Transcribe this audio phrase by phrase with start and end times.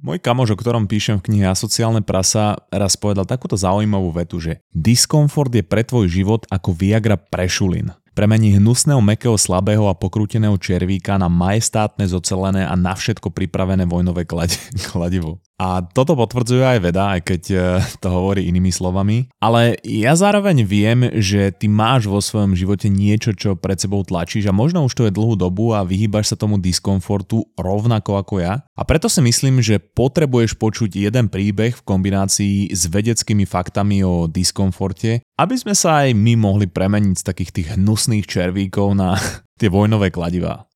[0.00, 4.64] Môj kamož, o ktorom píšem v knihe Asociálne prasa, raz povedal takúto zaujímavú vetu, že
[4.72, 7.92] diskomfort je pre tvoj život ako Viagra pre šulin.
[8.10, 14.26] Premení hnusného, mekého, slabého a pokrúteného červíka na majestátne, zocelené a na všetko pripravené vojnové
[14.90, 15.38] kladivo.
[15.60, 17.56] A toto potvrdzuje aj veda, aj keď e,
[18.00, 19.28] to hovorí inými slovami.
[19.44, 24.48] Ale ja zároveň viem, že ty máš vo svojom živote niečo, čo pred sebou tlačíš
[24.48, 28.64] a možno už to je dlhú dobu a vyhýbaš sa tomu diskomfortu rovnako ako ja.
[28.72, 34.32] A preto si myslím, že potrebuješ počuť jeden príbeh v kombinácii s vedeckými faktami o
[34.32, 39.16] diskomforte, aby sme sa aj my mohli premeniť z takých tých hnusných červíkov na
[39.60, 40.68] tie vojnové kladivá.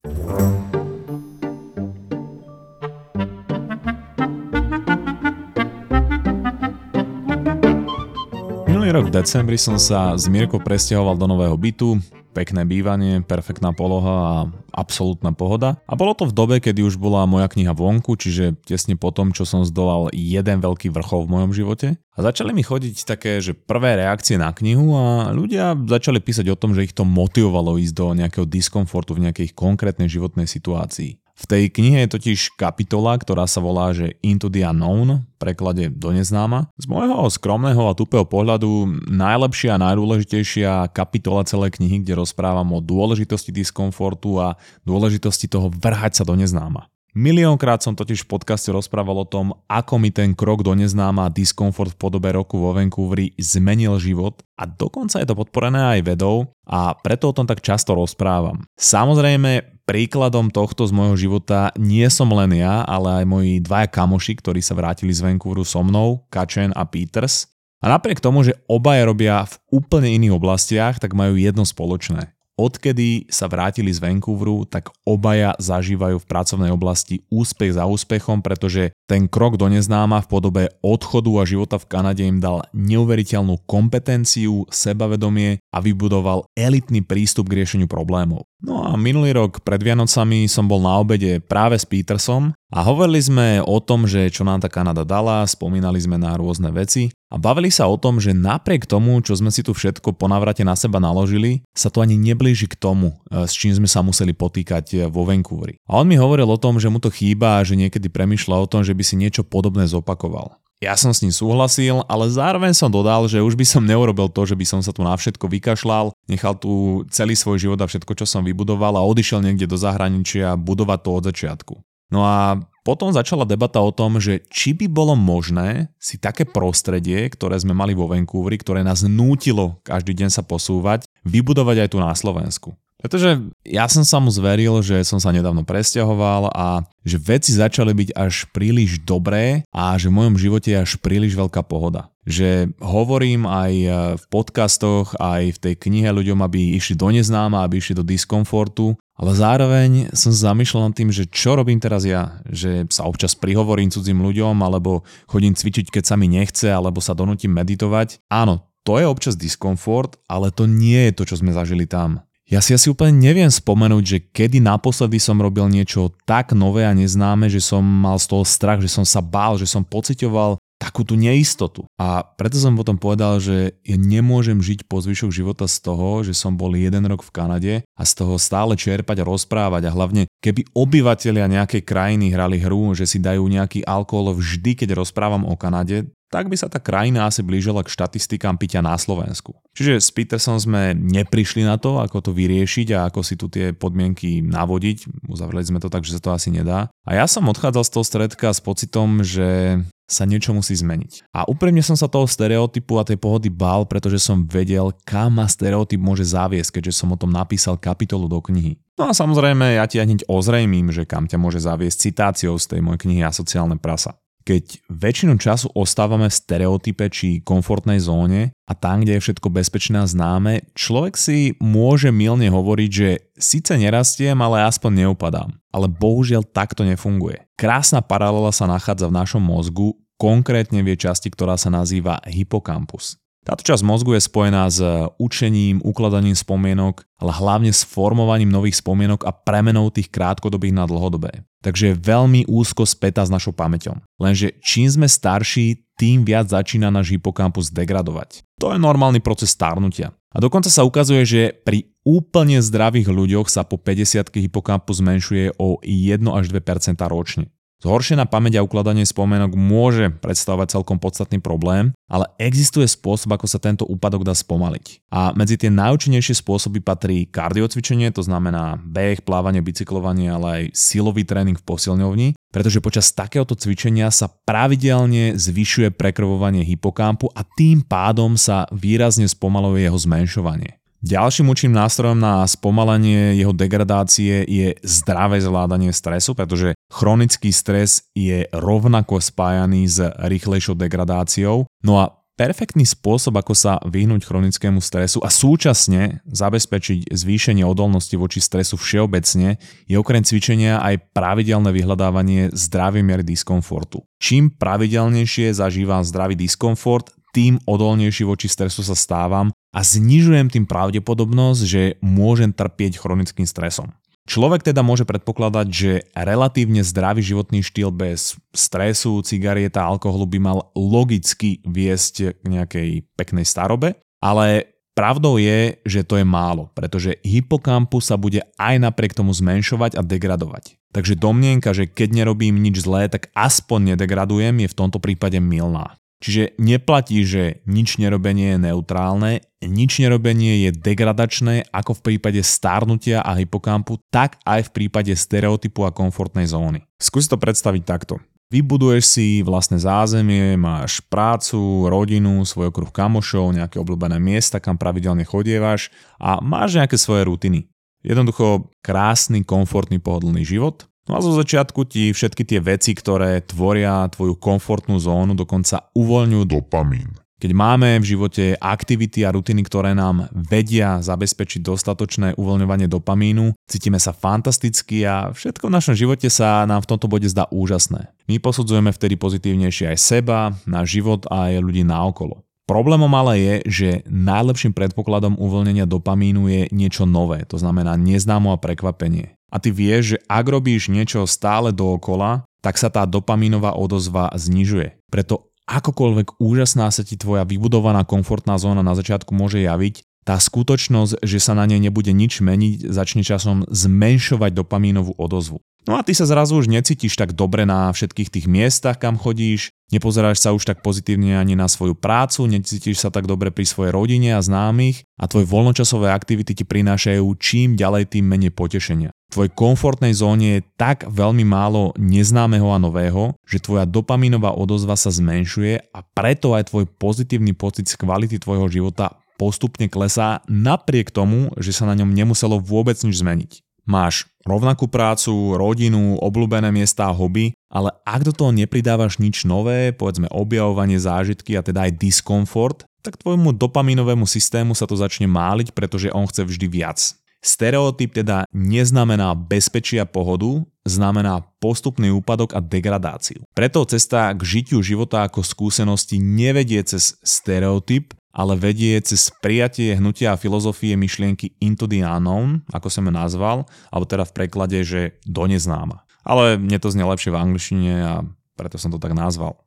[8.95, 11.99] rok v decembri som sa z Mirko presťahoval do nového bytu,
[12.35, 14.35] pekné bývanie, perfektná poloha a
[14.75, 15.79] absolútna pohoda.
[15.87, 19.31] A bolo to v dobe, kedy už bola moja kniha vonku, čiže tesne po tom,
[19.31, 21.95] čo som zdolal jeden veľký vrchol v mojom živote.
[22.15, 26.59] A začali mi chodiť také, že prvé reakcie na knihu a ľudia začali písať o
[26.59, 31.24] tom, že ich to motivovalo ísť do nejakého diskomfortu v nejakej konkrétnej životnej situácii.
[31.45, 36.09] V tej knihe je totiž kapitola, ktorá sa volá, že Into the Unknown, preklade do
[36.09, 36.73] neznáma.
[36.81, 42.81] Z môjho skromného a tupého pohľadu najlepšia a najdôležitejšia kapitola celej knihy, kde rozprávam o
[42.81, 44.57] dôležitosti diskomfortu a
[44.89, 46.89] dôležitosti toho vrhať sa do neznáma.
[47.13, 51.93] Miliónkrát som totiž v podcaste rozprával o tom, ako mi ten krok do neznáma diskomfort
[51.95, 56.97] v podobe roku vo Vancouveri zmenil život a dokonca je to podporené aj vedou a
[56.99, 58.67] preto o tom tak často rozprávam.
[58.75, 64.37] Samozrejme, príkladom tohto z môjho života nie som len ja, ale aj moji dvaja kamoši,
[64.41, 67.49] ktorí sa vrátili z Vancouveru so mnou, Kačen a Peters.
[67.85, 72.34] A napriek tomu, že obaja robia v úplne iných oblastiach, tak majú jedno spoločné.
[72.55, 78.95] Odkedy sa vrátili z Vancouveru, tak obaja zažívajú v pracovnej oblasti úspech za úspechom, pretože
[79.11, 84.71] ten krok do neznáma v podobe odchodu a života v Kanade im dal neuveriteľnú kompetenciu,
[84.71, 88.47] sebavedomie a vybudoval elitný prístup k riešeniu problémov.
[88.63, 93.21] No a minulý rok pred Vianocami som bol na obede práve s Petersom a hovorili
[93.21, 97.37] sme o tom, že čo nám tá Kanada dala, spomínali sme na rôzne veci a
[97.37, 100.79] bavili sa o tom, že napriek tomu, čo sme si tu všetko po navrate na
[100.79, 104.87] seba naložili, sa to ani neblíži k tomu, e, s čím sme sa museli potýkať
[104.95, 105.83] e, vo Vancouveri.
[105.91, 108.71] A on mi hovoril o tom, že mu to chýba a že niekedy premyšľa o
[108.71, 110.55] tom, že by si niečo podobné zopakoval.
[110.79, 114.47] Ja som s ním súhlasil, ale zároveň som dodal, že už by som neurobil to,
[114.47, 118.15] že by som sa tu na všetko vykašľal, nechal tu celý svoj život a všetko,
[118.15, 121.75] čo som vybudoval a odišiel niekde do zahraničia budovať to od začiatku.
[122.15, 127.25] No a potom začala debata o tom, že či by bolo možné si také prostredie,
[127.33, 131.99] ktoré sme mali vo Vancouveri, ktoré nás nútilo každý deň sa posúvať, vybudovať aj tu
[131.99, 132.77] na Slovensku.
[133.05, 137.93] Pretože ja som sa mu zveril, že som sa nedávno presťahoval a že veci začali
[137.93, 142.09] byť až príliš dobré a že v mojom živote je až príliš veľká pohoda.
[142.25, 147.61] Že hovorím aj e, v podcastoch, aj v tej knihe ľuďom, aby išli do neznáma,
[147.69, 152.41] aby išli do diskomfortu, ale zároveň som zamýšľal nad tým, že čo robím teraz ja,
[152.49, 157.13] že sa občas prihovorím cudzím ľuďom, alebo chodím cvičiť, keď sa mi nechce, alebo sa
[157.13, 158.25] donútim meditovať.
[158.33, 162.25] Áno, to je občas diskomfort, ale to nie je to, čo sme zažili tam.
[162.55, 166.95] Ja si asi úplne neviem spomenúť, že kedy naposledy som robil niečo tak nové a
[166.95, 171.03] neznáme, že som mal z toho strach, že som sa bál, že som pocitoval takú
[171.03, 171.83] tú neistotu.
[171.99, 176.31] A preto som potom povedal, že ja nemôžem žiť po zvyšok života z toho, že
[176.31, 180.31] som bol jeden rok v Kanade a z toho stále čerpať a rozprávať a hlavne
[180.39, 185.59] keby obyvateľia nejakej krajiny hrali hru, že si dajú nejaký alkohol vždy, keď rozprávam o
[185.59, 189.55] Kanade, tak by sa tá krajina asi blížila k štatistikám pitia na Slovensku.
[189.71, 193.71] Čiže s Petersom sme neprišli na to, ako to vyriešiť a ako si tu tie
[193.71, 195.31] podmienky navodiť.
[195.31, 196.91] Uzavreli sme to tak, že sa to asi nedá.
[197.07, 199.79] A ja som odchádzal z toho stredka s pocitom, že
[200.11, 201.31] sa niečo musí zmeniť.
[201.33, 205.47] A úprimne som sa toho stereotypu a tej pohody bál, pretože som vedel, kam ma
[205.49, 208.77] stereotyp môže zaviesť, keďže som o tom napísal kapitolu do knihy.
[209.01, 212.81] No a samozrejme, ja ti hneď ozrejmím, že kam ťa môže zaviesť citáciou z tej
[212.85, 214.15] mojej knihy a sociálne prasa.
[214.45, 220.05] Keď väčšinu času ostávame v stereotype či komfortnej zóne a tam, kde je všetko bezpečné
[220.05, 225.49] a známe, človek si môže milne hovoriť, že síce nerastiem, ale aspoň neupadám.
[225.73, 227.49] Ale bohužiaľ takto nefunguje.
[227.57, 233.17] Krásna paralela sa nachádza v našom mozgu, konkrétne v jej časti, ktorá sa nazýva hypokampus.
[233.45, 234.81] Táto časť mozgu je spojená s
[235.21, 241.45] učením, ukladaním spomienok, ale hlavne s formovaním nových spomienok a premenou tých krátkodobých na dlhodobé.
[241.61, 244.01] Takže je veľmi úzko spätá s našou pamäťou.
[244.17, 248.41] Lenže čím sme starší, tým viac začína náš hypokampus degradovať.
[248.65, 250.17] To je normálny proces starnutia.
[250.35, 255.79] A dokonca sa ukazuje, že pri úplne zdravých ľuďoch sa po 50 hypokampus zmenšuje o
[255.85, 257.53] 1 až 2% ročne.
[257.85, 263.61] Zhoršená pamäť a ukladanie spomienok môže predstavovať celkom podstatný problém, ale existuje spôsob, ako sa
[263.61, 265.05] tento úpadok dá spomaliť.
[265.13, 271.29] A medzi tie najúčinnejšie spôsoby patrí kardiocvičenie, to znamená beh, plávanie, bicyklovanie, ale aj silový
[271.29, 278.41] tréning v posilňovni, pretože počas takéhoto cvičenia sa pravidelne zvyšuje prekrvovanie hypokampu a tým pádom
[278.41, 280.81] sa výrazne spomaluje jeho zmenšovanie.
[281.05, 288.49] Ďalším účinným nástrojom na spomalenie jeho degradácie je zdravé zvládanie stresu, pretože chronický stres je
[288.57, 291.69] rovnako spájaný s rýchlejšou degradáciou.
[291.85, 298.41] No a perfektný spôsob, ako sa vyhnúť chronickému stresu a súčasne zabezpečiť zvýšenie odolnosti voči
[298.41, 304.01] stresu všeobecne, je okrem cvičenia aj pravidelné vyhľadávanie zdravej miery diskomfortu.
[304.25, 311.63] Čím pravidelnejšie zažívam zdravý diskomfort, tým odolnejší voči stresu sa stávam a znižujem tým pravdepodobnosť,
[311.67, 313.91] že môžem trpieť chronickým stresom.
[314.25, 320.59] Človek teda môže predpokladať, že relatívne zdravý životný štýl bez stresu, cigarieta, alkoholu by mal
[320.73, 322.89] logicky viesť k nejakej
[323.21, 329.13] peknej starobe, ale pravdou je, že to je málo, pretože hypokampus sa bude aj napriek
[329.13, 330.81] tomu zmenšovať a degradovať.
[330.97, 336.01] Takže domnienka, že keď nerobím nič zlé, tak aspoň nedegradujem, je v tomto prípade milná.
[336.23, 343.21] Čiže neplatí, že nič nerobenie je neutrálne, nič nerobenie je degradačné ako v prípade starnutia
[343.21, 346.85] a hypokampu, tak aj v prípade stereotypu a komfortnej zóny.
[346.97, 348.21] Skúsi to predstaviť takto.
[348.53, 355.27] Vybuduješ si vlastné zázemie, máš prácu, rodinu, svoj okruh kamošov, nejaké obľúbené miesta, kam pravidelne
[355.27, 355.91] chodievaš
[356.23, 357.67] a máš nejaké svoje rutiny.
[358.05, 364.09] Jednoducho krásny, komfortný, pohodlný život, No a zo začiatku ti všetky tie veci, ktoré tvoria
[364.09, 367.13] tvoju komfortnú zónu, dokonca uvoľňujú dopamín.
[367.45, 374.01] Keď máme v živote aktivity a rutiny, ktoré nám vedia zabezpečiť dostatočné uvoľňovanie dopamínu, cítime
[374.01, 378.09] sa fantasticky a všetko v našom živote sa nám v tomto bode zdá úžasné.
[378.25, 382.41] My posudzujeme vtedy pozitívnejšie aj seba, náš život a aj ľudí naokolo.
[382.65, 388.63] Problémom ale je, že najlepším predpokladom uvoľnenia dopamínu je niečo nové, to znamená neznámo a
[388.63, 389.37] prekvapenie.
[389.55, 394.99] A ty vieš, že ak robíš niečo stále dookola, tak sa tá dopamínová odozva znižuje.
[395.15, 401.21] Preto akokoľvek úžasná sa ti tvoja vybudovaná komfortná zóna na začiatku môže javiť, tá skutočnosť,
[401.21, 405.61] že sa na nej nebude nič meniť, začne časom zmenšovať dopamínovú odozvu.
[405.85, 409.69] No a ty sa zrazu už necítiš tak dobre na všetkých tých miestach, kam chodíš,
[409.93, 413.93] nepozeráš sa už tak pozitívne ani na svoju prácu, necítiš sa tak dobre pri svojej
[413.93, 419.13] rodine a známych a tvoje voľnočasové aktivity ti prinášajú čím ďalej tým menej potešenia.
[419.29, 424.97] V tvojej komfortnej zóne je tak veľmi málo neznámeho a nového, že tvoja dopaminová odozva
[424.97, 431.11] sa zmenšuje a preto aj tvoj pozitívny pocit z kvality tvojho života postupne klesá napriek
[431.11, 433.53] tomu, že sa na ňom nemuselo vôbec nič zmeniť.
[433.85, 439.93] Máš rovnakú prácu, rodinu, obľúbené miesta a hobby, ale ak do toho nepridávaš nič nové,
[439.93, 445.77] povedzme objavovanie zážitky a teda aj diskomfort, tak tvojmu dopaminovému systému sa to začne máliť,
[445.77, 446.99] pretože on chce vždy viac.
[447.45, 453.45] Stereotyp teda neznamená bezpečie a pohodu, znamená postupný úpadok a degradáciu.
[453.53, 460.35] Preto cesta k žitiu života ako skúsenosti nevedie cez stereotyp, ale vedie cez prijatie hnutia
[460.35, 465.23] a filozofie myšlienky into the unknown, ako som ju nazval, alebo teda v preklade, že
[465.23, 466.03] do neznáma.
[466.27, 468.15] Ale mne to znie lepšie v angličtine a
[468.59, 469.63] preto som to tak nazval.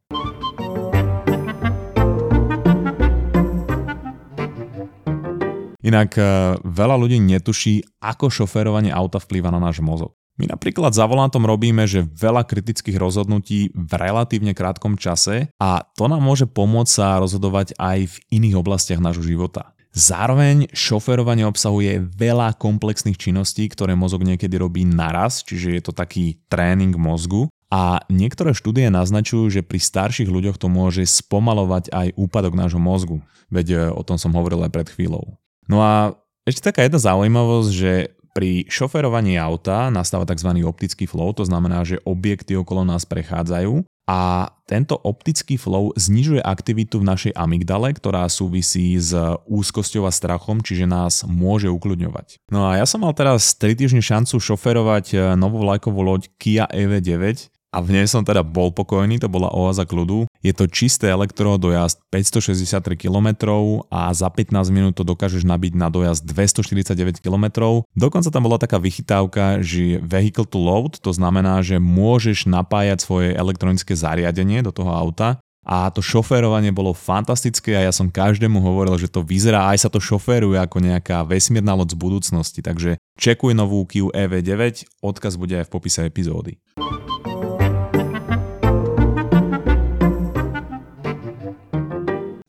[5.88, 10.20] Inak eh, veľa ľudí netuší, ako šoférovanie auta vplýva na náš mozog.
[10.38, 16.06] My napríklad za volantom robíme, že veľa kritických rozhodnutí v relatívne krátkom čase a to
[16.06, 19.74] nám môže pomôcť sa rozhodovať aj v iných oblastiach nášho života.
[19.98, 26.38] Zároveň šoferovanie obsahuje veľa komplexných činností, ktoré mozog niekedy robí naraz, čiže je to taký
[26.54, 27.50] tréning mozgu.
[27.74, 33.26] A niektoré štúdie naznačujú, že pri starších ľuďoch to môže spomalovať aj úpadok nášho mozgu.
[33.50, 35.36] Veď o tom som hovoril aj pred chvíľou.
[35.66, 36.14] No a
[36.48, 40.62] ešte taká jedna zaujímavosť, že pri šoferovaní auta nastáva tzv.
[40.62, 47.02] optický flow, to znamená, že objekty okolo nás prechádzajú a tento optický flow znižuje aktivitu
[47.02, 49.12] v našej amygdale, ktorá súvisí s
[49.50, 52.46] úzkosťou a strachom, čiže nás môže ukľudňovať.
[52.54, 57.57] No a ja som mal teraz 3 týždne šancu šoferovať novú vlajkovú loď Kia EV9
[57.78, 60.26] a v nej som teda bol pokojný, to bola oáza kľudu.
[60.42, 63.54] Je to čisté elektro, dojazd 563 km
[63.94, 67.46] a za 15 minút to dokážeš nabiť na dojazd 249 km.
[67.94, 73.38] Dokonca tam bola taká vychytávka, že vehicle to load, to znamená, že môžeš napájať svoje
[73.38, 78.96] elektronické zariadenie do toho auta a to šoférovanie bolo fantastické a ja som každému hovoril,
[78.96, 83.52] že to vyzerá, aj sa to šoféruje ako nejaká vesmírna loď z budúcnosti, takže čekuj
[83.52, 86.58] novú Kia EV9, odkaz bude aj v popise epizódy.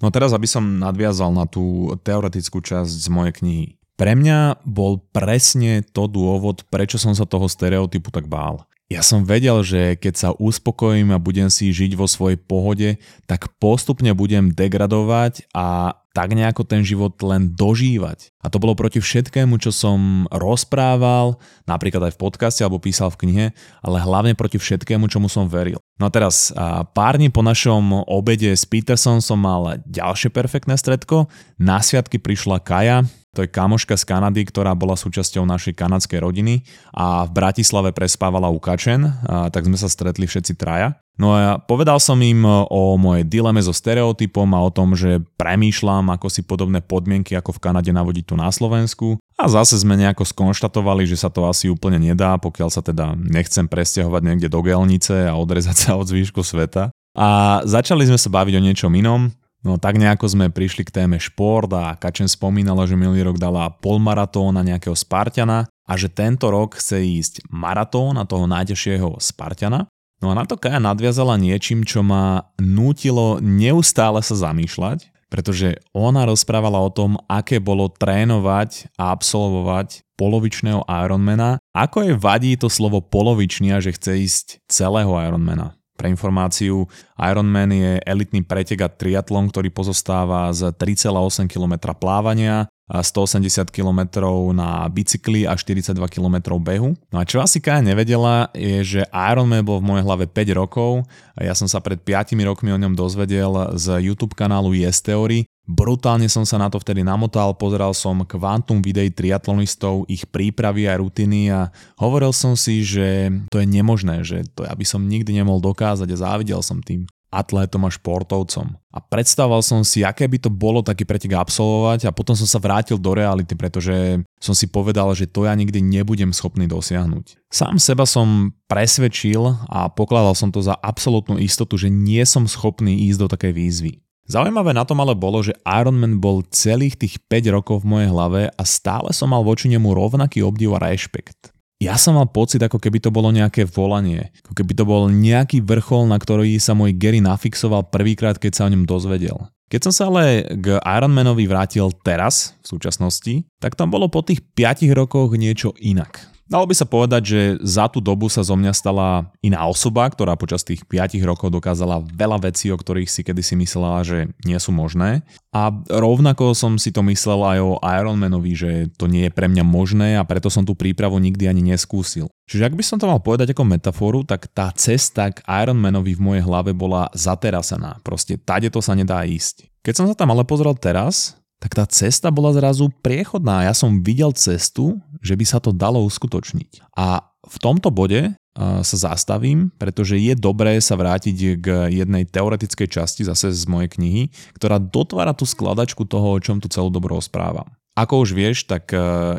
[0.08, 3.66] No teraz, aby som nadviazal na tú teoretickú časť z mojej knihy.
[4.00, 8.64] Pre mňa bol presne to dôvod, prečo som sa toho stereotypu tak bál.
[8.88, 12.96] Ja som vedel, že keď sa uspokojím a budem si žiť vo svojej pohode,
[13.28, 18.32] tak postupne budem degradovať a tak nejako ten život len dožívať.
[18.40, 21.36] A to bolo proti všetkému, čo som rozprával,
[21.68, 23.46] napríklad aj v podcaste alebo písal v knihe,
[23.84, 25.76] ale hlavne proti všetkému, čomu som veril.
[26.00, 26.48] No a teraz,
[26.96, 31.28] pár dní po našom obede s Peterson som mal ďalšie perfektné stredko.
[31.60, 33.04] Na sviatky prišla Kaja,
[33.36, 36.64] to je kamoška z Kanady, ktorá bola súčasťou našej kanadskej rodiny
[36.96, 40.96] a v Bratislave prespávala u Kačen, tak sme sa stretli všetci traja.
[41.18, 46.14] No a povedal som im o mojej dileme so stereotypom a o tom, že premýšľam,
[46.14, 49.18] ako si podobné podmienky ako v Kanade navodiť tu na Slovensku.
[49.34, 53.66] A zase sme nejako skonštatovali, že sa to asi úplne nedá, pokiaľ sa teda nechcem
[53.66, 56.94] presťahovať niekde do gelnice a odrezať sa od zvýšku sveta.
[57.18, 59.34] A začali sme sa baviť o niečom inom.
[59.68, 63.68] No tak nejako sme prišli k téme šport a Kačen spomínala, že minulý rok dala
[63.68, 69.84] polmaratón na nejakého Spartana a že tento rok chce ísť maratón na toho najťažšieho Spartana.
[70.24, 76.24] No a na to Kaja nadviazala niečím, čo ma nútilo neustále sa zamýšľať, pretože ona
[76.24, 83.04] rozprávala o tom, aké bolo trénovať a absolvovať polovičného Ironmana, ako je vadí to slovo
[83.04, 85.77] polovičný a že chce ísť celého Ironmana.
[85.98, 86.86] Pre informáciu,
[87.18, 94.22] Ironman je elitný pretek a triatlon, ktorý pozostáva z 3,8 km plávania, 180 km
[94.54, 96.94] na bicykli a 42 km behu.
[97.10, 101.04] No a čo asi Kaja nevedela, je, že Ironman bol v mojej hlave 5 rokov
[101.38, 106.32] ja som sa pred 5 rokmi o ňom dozvedel z YouTube kanálu Yes Theory Brutálne
[106.32, 111.52] som sa na to vtedy namotal, pozeral som kvantum videí triatlonistov, ich prípravy a rutiny
[111.52, 111.68] a
[112.00, 116.08] hovoril som si, že to je nemožné, že to ja by som nikdy nemohol dokázať
[116.08, 118.80] a závidel som tým atlétom a športovcom.
[118.88, 122.56] A predstavoval som si, aké by to bolo taký pretek absolvovať a potom som sa
[122.56, 127.52] vrátil do reality, pretože som si povedal, že to ja nikdy nebudem schopný dosiahnuť.
[127.52, 132.96] Sám seba som presvedčil a pokladal som to za absolútnu istotu, že nie som schopný
[133.12, 133.92] ísť do takej výzvy.
[134.28, 138.52] Zaujímavé na tom ale bolo, že Ironman bol celých tých 5 rokov v mojej hlave
[138.52, 141.56] a stále som mal voči nemu rovnaký obdiv a rešpekt.
[141.80, 145.64] Ja som mal pocit, ako keby to bolo nejaké volanie, ako keby to bol nejaký
[145.64, 149.48] vrchol, na ktorý sa môj Gary nafixoval prvýkrát, keď sa o ňom dozvedel.
[149.72, 154.44] Keď som sa ale k Ironmanovi vrátil teraz, v súčasnosti, tak tam bolo po tých
[154.52, 156.27] 5 rokoch niečo inak.
[156.48, 160.32] Dalo by sa povedať, že za tú dobu sa zo mňa stala iná osoba, ktorá
[160.32, 164.72] počas tých 5 rokov dokázala veľa vecí, o ktorých si kedysi myslela, že nie sú
[164.72, 165.28] možné.
[165.52, 169.60] A rovnako som si to myslel aj o Ironmanovi, že to nie je pre mňa
[169.60, 172.32] možné a preto som tú prípravu nikdy ani neskúsil.
[172.48, 176.24] Čiže ak by som to mal povedať ako metaforu, tak tá cesta k Ironmanovi v
[176.32, 178.00] mojej hlave bola zaterasená.
[178.00, 179.68] Proste tade to sa nedá ísť.
[179.84, 183.66] Keď som sa tam ale pozrel teraz, tak tá cesta bola zrazu priechodná.
[183.66, 186.94] Ja som videl cestu, že by sa to dalo uskutočniť.
[186.96, 193.22] A v tomto bode sa zastavím, pretože je dobré sa vrátiť k jednej teoretickej časti
[193.22, 194.22] zase z mojej knihy,
[194.58, 197.70] ktorá dotvára tú skladačku toho, o čom tu celú dobro rozprávam.
[197.94, 198.90] Ako už vieš, tak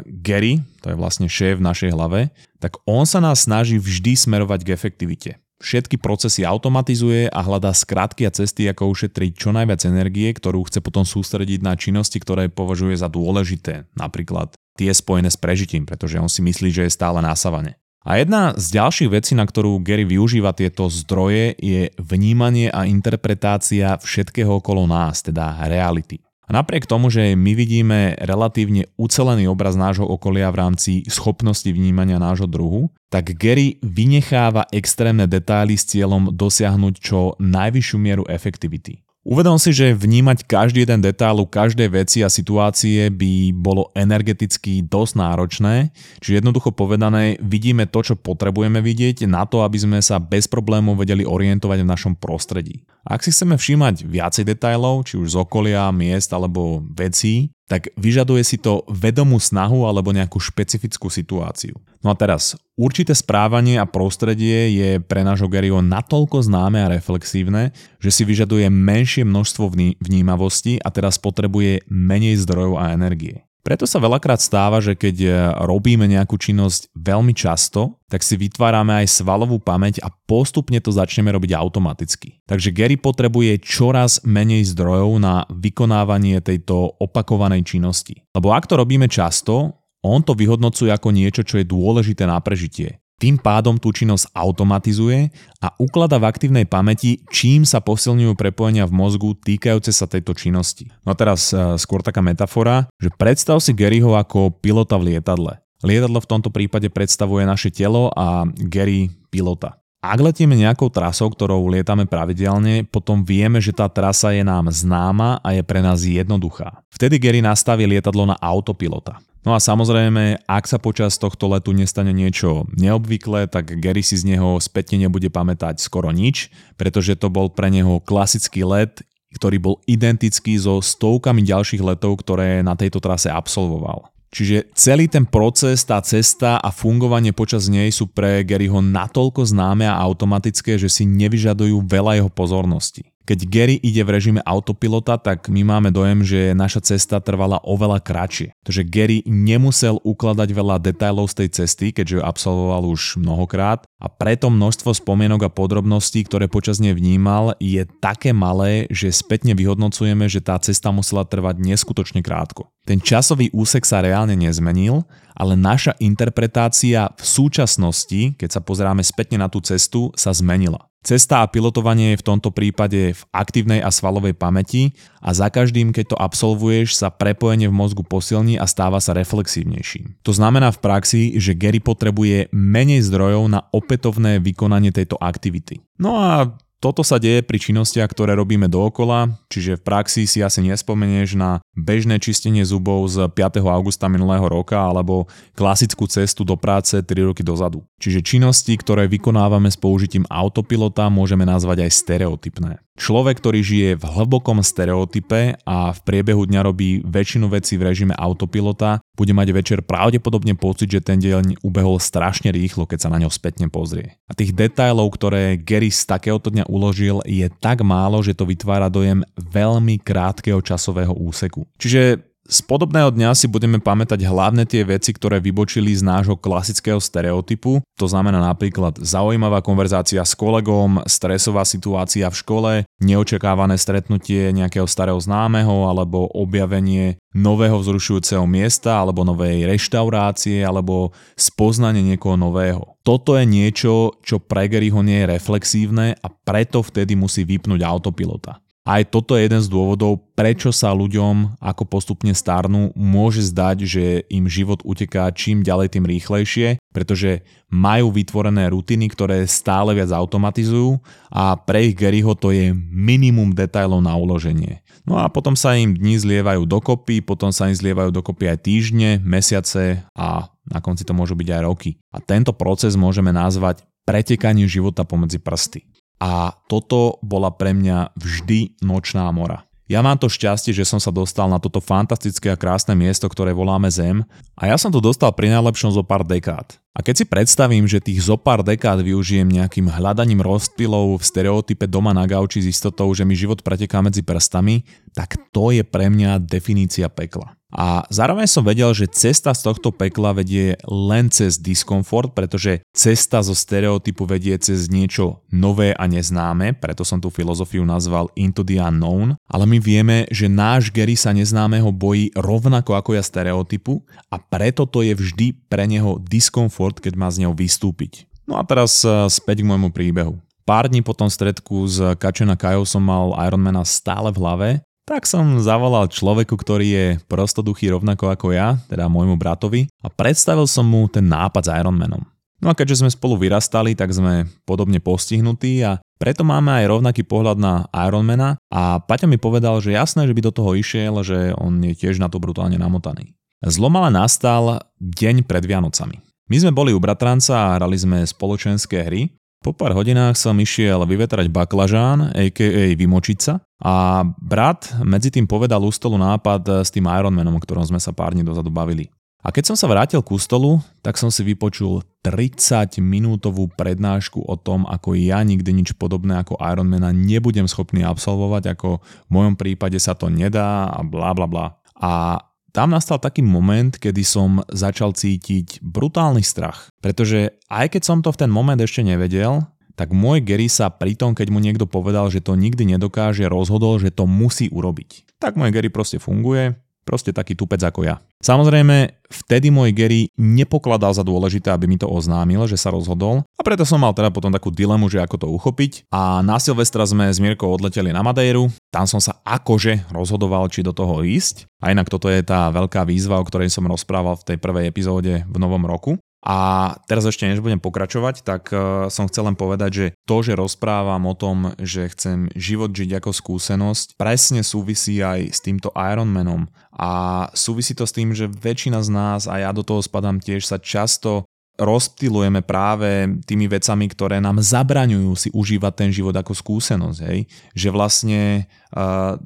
[0.08, 2.32] Gary, to je vlastne šéf v našej hlave,
[2.64, 8.24] tak on sa nás snaží vždy smerovať k efektivite všetky procesy automatizuje a hľadá skratky
[8.26, 12.96] a cesty, ako ušetriť čo najviac energie, ktorú chce potom sústrediť na činnosti, ktoré považuje
[12.96, 17.36] za dôležité, napríklad tie spojené s prežitím, pretože on si myslí, že je stále na
[17.36, 17.76] savane.
[18.08, 24.00] A jedna z ďalších vecí, na ktorú Gary využíva tieto zdroje, je vnímanie a interpretácia
[24.00, 26.24] všetkého okolo nás, teda reality.
[26.50, 32.18] A napriek tomu, že my vidíme relatívne ucelený obraz nášho okolia v rámci schopnosti vnímania
[32.18, 39.06] nášho druhu, tak Gary vynecháva extrémne detaily s cieľom dosiahnuť čo najvyššiu mieru efektivity.
[39.30, 44.82] Uvedom si, že vnímať každý jeden detail u každej veci a situácie by bolo energeticky
[44.82, 50.18] dosť náročné, čiže jednoducho povedané, vidíme to, čo potrebujeme vidieť na to, aby sme sa
[50.18, 52.82] bez problémov vedeli orientovať v našom prostredí.
[53.06, 58.42] Ak si chceme všímať viacej detailov, či už z okolia, miest alebo vecí, tak vyžaduje
[58.42, 61.78] si to vedomú snahu alebo nejakú špecifickú situáciu.
[62.02, 67.70] No a teraz, určité správanie a prostredie je pre nášho Garyho natoľko známe a reflexívne,
[68.02, 69.70] že si vyžaduje menšie množstvo
[70.02, 73.46] vnímavosti a teraz potrebuje menej zdrojov a energie.
[73.70, 75.30] Preto sa veľakrát stáva, že keď e,
[75.62, 81.30] robíme nejakú činnosť veľmi často, tak si vytvárame aj svalovú pamäť a postupne to začneme
[81.30, 82.42] robiť automaticky.
[82.50, 88.26] Takže Gary potrebuje čoraz menej zdrojov na vykonávanie tejto opakovanej činnosti.
[88.34, 92.98] Lebo ak to robíme často, on to vyhodnocuje ako niečo, čo je dôležité na prežitie.
[93.20, 95.28] Tým pádom tú činnosť automatizuje
[95.60, 100.88] a uklada v aktívnej pamäti, čím sa posilňujú prepojenia v mozgu týkajúce sa tejto činnosti.
[101.04, 105.60] No a teraz e, skôr taká metafora, že predstav si Garyho ako pilota v lietadle.
[105.84, 109.79] Lietadlo v tomto prípade predstavuje naše telo a Gary pilota.
[110.00, 115.44] Ak letieme nejakou trasou, ktorou lietame pravidelne, potom vieme, že tá trasa je nám známa
[115.44, 116.80] a je pre nás jednoduchá.
[116.88, 119.20] Vtedy Gary nastaví lietadlo na autopilota.
[119.44, 124.24] No a samozrejme, ak sa počas tohto letu nestane niečo neobvyklé, tak Gary si z
[124.24, 126.48] neho spätne nebude pamätať skoro nič,
[126.80, 129.04] pretože to bol pre neho klasický let,
[129.36, 134.08] ktorý bol identický so stovkami ďalších letov, ktoré na tejto trase absolvoval.
[134.30, 139.90] Čiže celý ten proces, tá cesta a fungovanie počas nej sú pre Garyho natoľko známe
[139.90, 143.10] a automatické, že si nevyžadujú veľa jeho pozornosti.
[143.30, 148.02] Keď Gary ide v režime autopilota, tak my máme dojem, že naša cesta trvala oveľa
[148.02, 148.58] kratšie.
[148.66, 154.08] Takže Gary nemusel ukladať veľa detajlov z tej cesty, keďže ju absolvoval už mnohokrát a
[154.08, 160.26] preto množstvo spomienok a podrobností, ktoré počas nej vnímal, je také malé, že spätne vyhodnocujeme,
[160.32, 162.72] že tá cesta musela trvať neskutočne krátko.
[162.88, 165.06] Ten časový úsek sa reálne nezmenil,
[165.38, 170.89] ale naša interpretácia v súčasnosti, keď sa pozeráme spätne na tú cestu, sa zmenila.
[171.00, 174.92] Cesta a pilotovanie je v tomto prípade v aktívnej a svalovej pamäti
[175.24, 180.20] a za každým, keď to absolvuješ, sa prepojenie v mozgu posilní a stáva sa reflexívnejším.
[180.28, 185.80] To znamená v praxi, že Gary potrebuje menej zdrojov na opätovné vykonanie tejto aktivity.
[185.96, 190.64] No a toto sa deje pri činnostiach, ktoré robíme dookola, čiže v praxi si asi
[190.64, 193.60] nespomenieš na bežné čistenie zubov z 5.
[193.68, 195.28] augusta minulého roka alebo
[195.60, 197.84] klasickú cestu do práce 3 roky dozadu.
[198.00, 202.80] Čiže činnosti, ktoré vykonávame s použitím autopilota, môžeme nazvať aj stereotypné.
[203.00, 208.12] Človek, ktorý žije v hlbokom stereotype a v priebehu dňa robí väčšinu vecí v režime
[208.12, 213.24] autopilota, bude mať večer pravdepodobne pocit, že ten deň ubehol strašne rýchlo, keď sa na
[213.24, 214.20] ňo spätne pozrie.
[214.28, 218.92] A tých detailov, ktoré Gary z takéhoto dňa uložil, je tak málo, že to vytvára
[218.92, 221.64] dojem veľmi krátkeho časového úseku.
[221.80, 226.98] Čiže z podobného dňa si budeme pamätať hlavne tie veci, ktoré vybočili z nášho klasického
[226.98, 227.86] stereotypu.
[228.02, 232.72] To znamená napríklad zaujímavá konverzácia s kolegom, stresová situácia v škole,
[233.06, 242.02] neočakávané stretnutie nejakého starého známeho alebo objavenie nového vzrušujúceho miesta alebo novej reštaurácie alebo spoznanie
[242.02, 242.98] niekoho nového.
[243.06, 248.58] Toto je niečo, čo pre Garyho nie je reflexívne a preto vtedy musí vypnúť autopilota.
[248.90, 254.06] Aj toto je jeden z dôvodov, prečo sa ľuďom, ako postupne starnú, môže zdať, že
[254.34, 260.98] im život uteká čím ďalej tým rýchlejšie, pretože majú vytvorené rutiny, ktoré stále viac automatizujú
[261.30, 264.82] a pre ich Garyho to je minimum detailov na uloženie.
[265.06, 269.22] No a potom sa im dni zlievajú dokopy, potom sa im zlievajú dokopy aj týždne,
[269.22, 272.02] mesiace a na konci to môžu byť aj roky.
[272.10, 278.84] A tento proces môžeme nazvať pretekanie života pomedzi prsty a toto bola pre mňa vždy
[278.84, 279.64] nočná mora.
[279.90, 283.58] Ja mám to šťastie, že som sa dostal na toto fantastické a krásne miesto, ktoré
[283.58, 284.22] voláme Zem
[284.54, 286.78] a ja som to dostal pri najlepšom zo pár dekád.
[286.94, 291.90] A keď si predstavím, že tých zo pár dekád využijem nejakým hľadaním rozptylov v stereotype
[291.90, 294.86] doma na gauči s istotou, že mi život preteká medzi prstami,
[295.18, 297.59] tak to je pre mňa definícia pekla.
[297.70, 303.46] A zároveň som vedel, že cesta z tohto pekla vedie len cez diskomfort, pretože cesta
[303.46, 308.82] zo stereotypu vedie cez niečo nové a neznáme, preto som tú filozofiu nazval Into the
[308.82, 314.02] Unknown, ale my vieme, že náš Gary sa neznámeho bojí rovnako ako ja stereotypu
[314.34, 318.26] a preto to je vždy pre neho diskomfort, keď má z neho vystúpiť.
[318.50, 320.42] No a teraz eh, späť k môjmu príbehu.
[320.66, 324.70] Pár dní po tom stredku s Kačena Kajou som mal Ironmana stále v hlave
[325.10, 330.70] tak som zavolal človeku, ktorý je prostoduchý rovnako ako ja, teda môjmu bratovi, a predstavil
[330.70, 332.22] som mu ten nápad s Ironmanom.
[332.62, 337.26] No a keďže sme spolu vyrastali, tak sme podobne postihnutí a preto máme aj rovnaký
[337.26, 341.56] pohľad na Ironmana a Paťa mi povedal, že jasné, že by do toho išiel, že
[341.58, 343.34] on je tiež na to brutálne namotaný.
[343.64, 346.20] Zlom ale nastal deň pred Vianocami.
[346.52, 351.04] My sme boli u bratranca a hrali sme spoločenské hry po pár hodinách som išiel
[351.04, 352.96] vyvetrať baklažán, a.k.a.
[352.96, 357.84] vymočiť sa a brat medzi tým povedal u stolu nápad s tým Ironmanom, o ktorom
[357.84, 359.12] sme sa pár dní dozadu bavili.
[359.40, 364.56] A keď som sa vrátil ku stolu, tak som si vypočul 30 minútovú prednášku o
[364.60, 369.96] tom, ako ja nikdy nič podobné ako Ironmana nebudem schopný absolvovať, ako v mojom prípade
[369.96, 371.80] sa to nedá a bla bla bla.
[371.96, 376.94] A tam nastal taký moment, kedy som začal cítiť brutálny strach.
[377.02, 379.66] Pretože aj keď som to v ten moment ešte nevedel,
[380.00, 384.00] tak môj Gary sa pri tom, keď mu niekto povedal, že to nikdy nedokáže, rozhodol,
[384.00, 385.36] že to musí urobiť.
[385.44, 386.80] Tak môj Gary proste funguje,
[387.10, 388.22] proste taký tupec ako ja.
[388.46, 393.62] Samozrejme, vtedy môj Gary nepokladal za dôležité, aby mi to oznámil, že sa rozhodol a
[393.66, 397.26] preto som mal teda potom takú dilemu, že ako to uchopiť a na Silvestra sme
[397.34, 401.90] s Mirkou odleteli na Madejru, tam som sa akože rozhodoval, či do toho ísť a
[401.90, 405.58] inak toto je tá veľká výzva, o ktorej som rozprával v tej prvej epizóde v
[405.58, 406.22] novom roku.
[406.40, 410.56] A teraz ešte než budem pokračovať, tak uh, som chcel len povedať, že to, že
[410.56, 416.72] rozprávam o tom, že chcem život žiť ako skúsenosť, presne súvisí aj s týmto Ironmanom.
[416.96, 417.12] A
[417.52, 420.80] súvisí to s tým, že väčšina z nás, a ja do toho spadám tiež, sa
[420.80, 421.44] často
[421.80, 427.20] rozptilujeme práve tými vecami, ktoré nám zabraňujú si užívať ten život ako skúsenosť.
[427.32, 427.48] Hej?
[427.74, 428.42] Že vlastne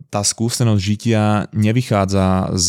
[0.10, 2.68] tá skúsenosť žitia nevychádza z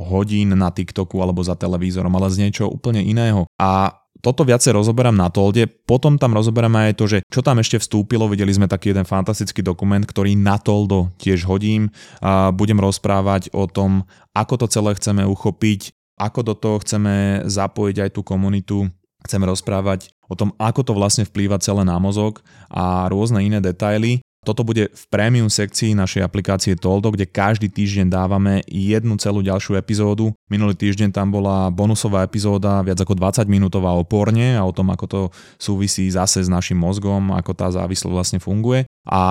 [0.00, 3.44] hodín na TikToku alebo za televízorom, ale z niečoho úplne iného.
[3.60, 7.78] A toto viacej rozoberám na Tolde, potom tam rozoberáme aj to, že čo tam ešte
[7.78, 13.54] vstúpilo, videli sme taký jeden fantastický dokument, ktorý na Toldo tiež hodím a budem rozprávať
[13.54, 14.02] o tom,
[14.34, 18.88] ako to celé chceme uchopiť, ako do toho chceme zapojiť aj tú komunitu,
[19.22, 24.24] chceme rozprávať o tom, ako to vlastne vplýva celé na mozog a rôzne iné detaily.
[24.46, 29.74] Toto bude v premium sekcii našej aplikácie Toldo, kde každý týždeň dávame jednu celú ďalšiu
[29.74, 30.30] epizódu.
[30.46, 34.94] Minulý týždeň tam bola bonusová epizóda, viac ako 20 minútová o porne a o tom,
[34.94, 35.20] ako to
[35.58, 38.86] súvisí zase s našim mozgom, ako tá závislosť vlastne funguje.
[39.06, 39.22] A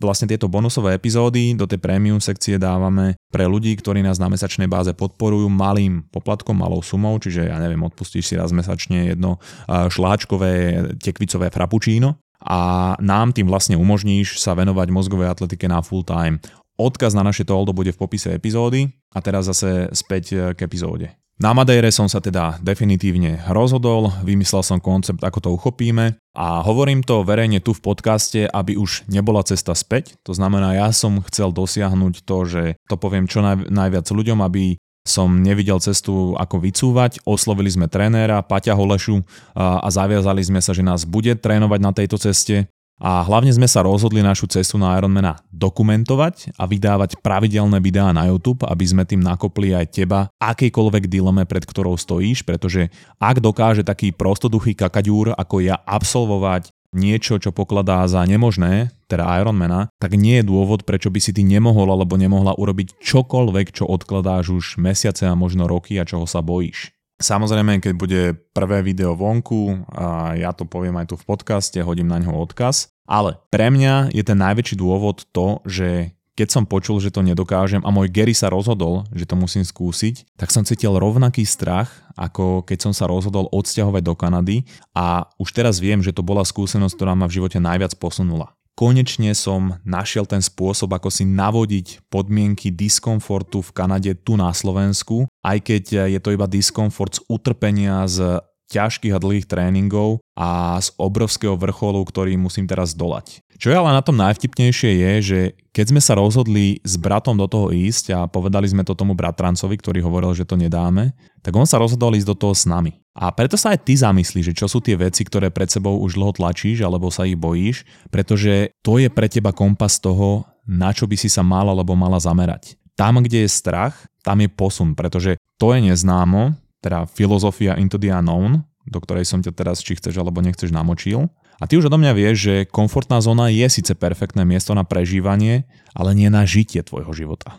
[0.00, 4.68] vlastne tieto bonusové epizódy do tej premium sekcie dávame pre ľudí, ktorí nás na mesačnej
[4.68, 10.52] báze podporujú malým poplatkom, malou sumou, čiže ja neviem, odpustíš si raz mesačne jedno šláčkové
[11.00, 16.38] tekvicové frappuccino a nám tým vlastne umožníš sa venovať mozgovej atletike na full time.
[16.76, 21.16] Odkaz na naše toldo bude v popise epizódy a teraz zase späť k epizóde.
[21.34, 27.02] Na Madeire som sa teda definitívne rozhodol, vymyslel som koncept, ako to uchopíme a hovorím
[27.02, 30.14] to verejne tu v podcaste, aby už nebola cesta späť.
[30.22, 34.78] To znamená, ja som chcel dosiahnuť to, že to poviem čo naj, najviac ľuďom, aby
[35.04, 37.20] som nevidel cestu ako vycúvať.
[37.28, 39.20] Oslovili sme trénera Paťa Holešu
[39.52, 42.64] a zaviazali sme sa, že nás bude trénovať na tejto ceste.
[43.02, 48.30] A hlavne sme sa rozhodli našu cestu na Ironmana dokumentovať a vydávať pravidelné videá na
[48.30, 53.82] YouTube, aby sme tým nakopli aj teba akejkoľvek dileme, pred ktorou stojíš, pretože ak dokáže
[53.82, 60.40] taký prostoduchý kakaďúr ako ja absolvovať niečo, čo pokladá za nemožné, teda Ironmana, tak nie
[60.40, 65.28] je dôvod, prečo by si ty nemohol alebo nemohla urobiť čokoľvek, čo odkladáš už mesiace
[65.28, 66.94] a možno roky a čoho sa bojíš.
[67.22, 72.10] Samozrejme, keď bude prvé video vonku, a ja to poviem aj tu v podcaste, hodím
[72.10, 76.98] na ňo odkaz, ale pre mňa je ten najväčší dôvod to, že keď som počul,
[76.98, 80.98] že to nedokážem a môj Gary sa rozhodol, že to musím skúsiť, tak som cítil
[80.98, 84.56] rovnaký strach, ako keď som sa rozhodol odsťahovať do Kanady
[84.94, 88.50] a už teraz viem, že to bola skúsenosť, ktorá ma v živote najviac posunula.
[88.74, 95.30] Konečne som našiel ten spôsob, ako si navodiť podmienky diskomfortu v Kanade tu na Slovensku,
[95.46, 98.42] aj keď je to iba diskomfort z utrpenia, z
[98.74, 103.38] ťažkých a dlhých tréningov a z obrovského vrcholu, ktorý musím teraz dolať.
[103.54, 107.46] Čo je ale na tom najvtipnejšie je, že keď sme sa rozhodli s bratom do
[107.46, 111.66] toho ísť a povedali sme to tomu bratrancovi, ktorý hovoril, že to nedáme, tak on
[111.66, 112.98] sa rozhodol ísť do toho s nami.
[113.14, 116.18] A preto sa aj ty zamyslíš, že čo sú tie veci, ktoré pred sebou už
[116.18, 121.06] dlho tlačíš alebo sa ich bojíš, pretože to je pre teba kompas toho, na čo
[121.06, 122.74] by si sa mal alebo mala zamerať.
[122.98, 123.94] Tam, kde je strach,
[124.26, 129.40] tam je posun, pretože to je neznámo, teda filozofia Into the Unknown, do ktorej som
[129.40, 131.32] ťa teraz, či chceš alebo nechceš, namočil.
[131.56, 135.64] A ty už odo mňa vieš, že komfortná zóna je síce perfektné miesto na prežívanie,
[135.96, 137.56] ale nie na žitie tvojho života.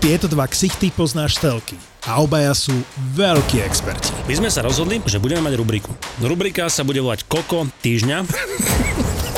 [0.00, 1.76] Tieto dva ksichty poznáš telky
[2.08, 2.72] a obaja sú
[3.12, 4.08] veľkí experti.
[4.24, 5.92] My sme sa rozhodli, že budeme mať rubriku.
[6.24, 8.18] Rubrika sa bude volať Koko týždňa.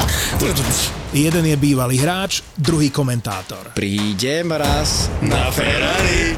[1.12, 3.76] Jeden je bývalý hráč, druhý komentátor.
[3.76, 6.34] Prídem raz Na Ferrari.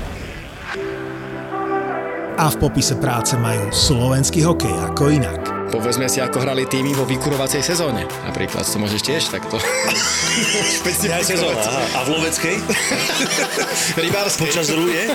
[2.35, 5.41] A v popise práce majú slovenský hokej ako inak.
[5.71, 8.11] Povedzme si, ako hrali týmy vo vykurovacej sezóne.
[8.27, 9.63] Napríklad to môžeš tiež takto.
[11.15, 11.83] Aj sezóna, aha.
[11.95, 12.57] A v loveckej?
[14.03, 14.51] Rybárskej.
[14.51, 15.15] Počas rúje?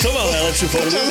[0.00, 1.02] Kto mal najlepšiu formu?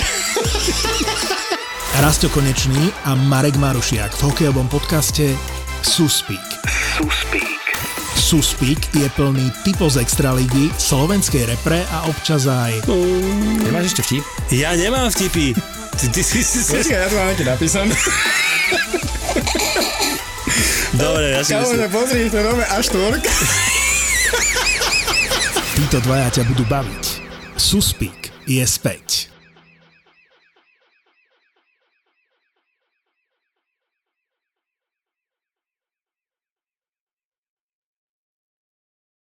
[1.97, 5.34] Rasto Konečný a Marek Marušiak v hokejovom podcaste
[5.81, 6.45] Suspík.
[8.13, 12.85] Suspík je plný typov z Extraligy, slovenskej repre a občas aj...
[13.65, 14.23] Nemáš ešte vtip?
[14.53, 15.57] Ja nemám vtipy.
[15.97, 16.61] Ty, ty si si...
[16.61, 16.93] si...
[16.93, 17.97] ja to mám nejaké napísané.
[20.93, 21.89] Dobre, ja si myslím.
[21.89, 23.31] pozri, to robí až tvorka.
[25.81, 27.03] Títo dvaja ťa budú baviť.
[27.57, 29.30] Suspík je späť.